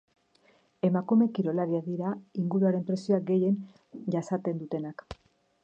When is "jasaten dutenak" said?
4.17-5.07